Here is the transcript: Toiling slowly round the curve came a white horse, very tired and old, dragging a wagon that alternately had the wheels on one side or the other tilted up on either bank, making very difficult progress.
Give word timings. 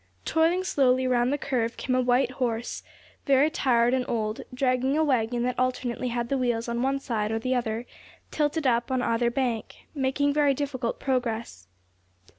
Toiling 0.25 0.63
slowly 0.63 1.05
round 1.05 1.31
the 1.31 1.37
curve 1.37 1.77
came 1.77 1.95
a 1.95 2.01
white 2.01 2.31
horse, 2.41 2.81
very 3.27 3.51
tired 3.51 3.93
and 3.93 4.03
old, 4.09 4.41
dragging 4.51 4.97
a 4.97 5.03
wagon 5.03 5.43
that 5.43 5.59
alternately 5.59 6.07
had 6.07 6.27
the 6.27 6.39
wheels 6.39 6.67
on 6.67 6.81
one 6.81 6.99
side 6.99 7.31
or 7.31 7.37
the 7.37 7.53
other 7.53 7.85
tilted 8.31 8.65
up 8.65 8.89
on 8.89 9.03
either 9.03 9.29
bank, 9.29 9.85
making 9.93 10.33
very 10.33 10.55
difficult 10.55 10.99
progress. 10.99 11.67